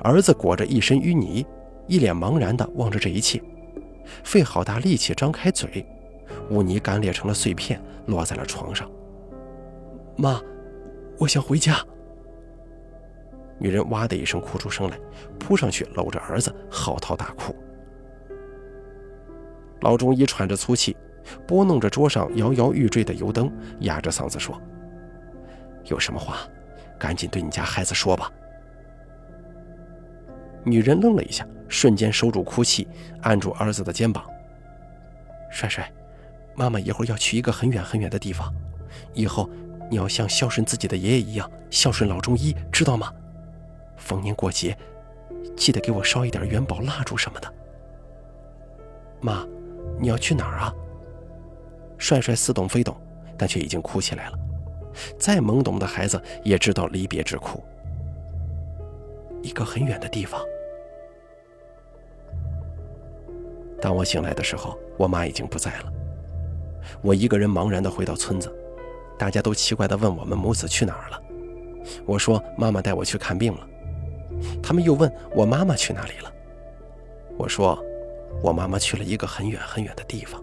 [0.00, 1.46] 儿子裹着一身淤泥，
[1.86, 3.42] 一脸茫然地望着这一切，
[4.24, 5.86] 费好大力气张开嘴。
[6.50, 8.90] 污泥干裂成了碎片，落在了床上。
[10.16, 10.40] 妈，
[11.18, 11.82] 我想回家。
[13.58, 14.98] 女人哇的一声哭出声来，
[15.38, 17.54] 扑上去搂着儿子，嚎啕大哭。
[19.80, 20.96] 老中医喘着粗气，
[21.46, 24.60] 拨弄着桌上摇摇欲坠的油灯，哑着嗓子说
[25.86, 26.38] ：“有什么话，
[26.98, 28.30] 赶紧对你家孩子说吧。”
[30.64, 32.86] 女人愣了一下，瞬间收住哭泣，
[33.22, 34.24] 按住儿子的肩膀
[35.50, 35.90] ：“帅帅。”
[36.54, 38.52] 妈妈一会儿要去一个很远很远的地方，
[39.14, 39.48] 以后
[39.88, 43.12] 你要像孝顺自己的爷爷一样孝顺老中医，知道吗？
[43.96, 44.76] 逢年过节，
[45.56, 47.54] 记得给我烧一点元宝蜡烛什么的。
[49.20, 49.46] 妈，
[50.00, 50.74] 你要去哪儿啊？
[51.98, 52.96] 帅帅似懂非懂，
[53.36, 54.38] 但却已经哭起来了。
[55.18, 57.62] 再懵懂的孩子也知道离别之苦。
[59.42, 60.40] 一个很远的地方。
[63.80, 65.92] 当我醒来的时候，我妈已经不在了。
[67.02, 68.52] 我一个人茫然地回到村子，
[69.16, 71.22] 大家都奇怪地问我们母子去哪儿了。
[72.04, 73.68] 我说妈妈带我去看病了。
[74.62, 76.32] 他们又问我妈妈去哪里了。
[77.36, 77.80] 我说
[78.42, 80.42] 我妈妈去了一个很远很远的地方。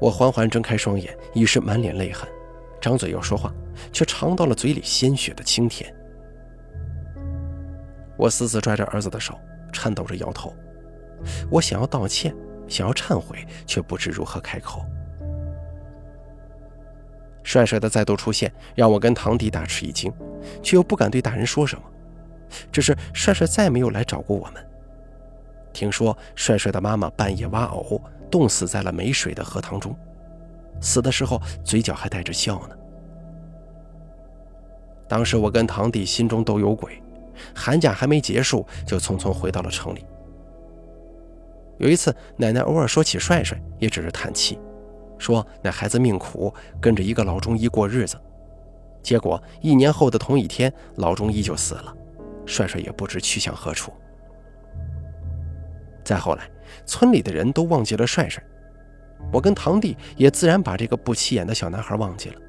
[0.00, 2.28] 我缓缓睁开双眼，已是满脸泪痕，
[2.80, 3.52] 张嘴要说话，
[3.92, 5.94] 却尝到了嘴里鲜血的清甜。
[8.16, 9.38] 我死死拽着儿子的手，
[9.72, 10.52] 颤抖着摇头。
[11.50, 12.34] 我想要道歉，
[12.66, 14.84] 想要忏悔，却不知如何开口。
[17.42, 20.12] 帅帅的再度出现，让我跟堂弟大吃一惊，
[20.62, 21.82] 却又不敢对大人说什么。
[22.72, 24.64] 只是帅帅再没有来找过我们。
[25.72, 29.96] 听说帅帅的妈妈半夜挖藕，冻死在了没水的荷塘中，
[30.80, 32.76] 死的时候嘴角还带着笑呢。
[35.08, 37.02] 当时我跟堂弟心中都有鬼，
[37.54, 40.04] 寒假还没结束，就匆匆回到了城里。
[41.78, 44.58] 有一次，奶奶偶尔说起帅帅，也只是叹气，
[45.16, 48.18] 说那孩子命苦，跟着一个老中医过日子，
[49.02, 51.96] 结果一年后的同一天，老中医就死了，
[52.44, 53.92] 帅帅也不知去向何处。
[56.04, 56.50] 再后来，
[56.84, 58.42] 村里的人都忘记了帅帅，
[59.32, 62.40] 我跟堂弟也自然把这个不起眼的小男孩忘记了，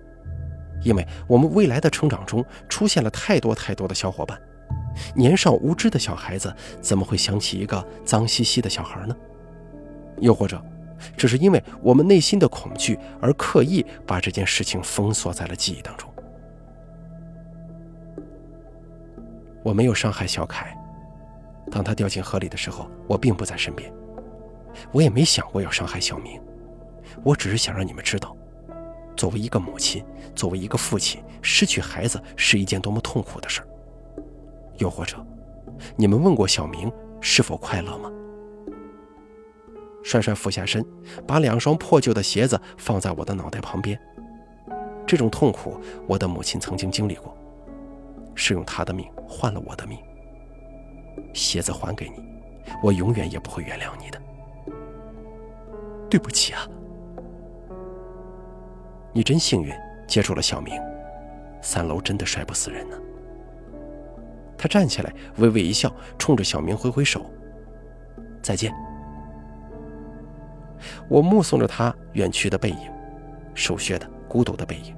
[0.83, 4.39] 因为我们未来的成长中出现了太多太多的小伙伴，
[5.15, 9.15] 年少无知的小孩子怎么会想起一个脏兮兮的小孩呢？
[10.19, 10.61] 又或者，
[11.15, 16.09] 只是因为我们内心的恐惧而刻意把这件事情封锁在了记忆当中？
[19.63, 20.75] 我没有伤害小凯。
[21.71, 23.91] 当他掉进河里的时候，我并不在身边，
[24.91, 26.41] 我也没想过要伤害小明，
[27.23, 28.35] 我只是想让你们知道，
[29.15, 30.03] 作为一个母亲，
[30.35, 33.67] 作为一个父亲，失去孩子是一件多么痛苦的事儿。
[34.77, 35.17] 又或者，
[35.95, 38.11] 你们问过小明是否快乐吗？
[40.01, 40.83] 帅帅俯下身，
[41.27, 43.99] 把两双破旧的鞋子放在我的脑袋旁边。
[45.05, 47.35] 这种痛苦，我的母亲曾经经历过，
[48.35, 49.99] 是用她的命换了我的命。
[51.33, 52.23] 鞋子还给你，
[52.81, 54.21] 我永远也不会原谅你的。
[56.09, 56.67] 对不起啊，
[59.13, 59.73] 你真幸运
[60.07, 60.73] 接住了小明，
[61.61, 62.97] 三楼真的摔不死人呢。
[64.57, 67.25] 他站起来，微微一笑，冲着小明挥挥手
[68.41, 68.73] ：“再见。”
[71.07, 72.91] 我目送着他远去的背影，
[73.53, 74.95] 瘦削的、孤独的背影，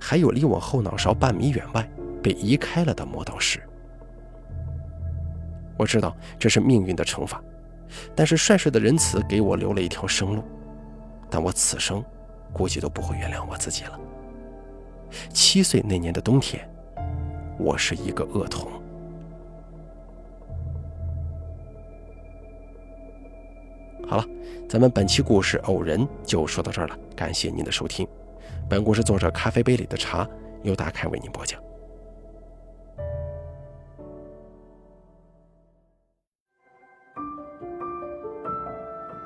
[0.00, 1.88] 还有离我后脑勺半米远外
[2.22, 3.60] 被移开了的磨刀石。
[5.78, 7.42] 我知道这是命运的惩罚，
[8.14, 10.42] 但是帅帅的仁慈给我留了一条生路，
[11.30, 12.04] 但我此生
[12.52, 14.00] 估计都不会原谅我自己了。
[15.32, 16.68] 七岁那年的冬天，
[17.58, 18.70] 我是一个恶童。
[24.08, 24.24] 好了，
[24.68, 28.06] 咱们本期故事偶人就说到这儿了，感谢您的收听。
[28.68, 30.28] 本故事作者咖啡杯里的茶
[30.62, 31.65] 由大凯为您播讲。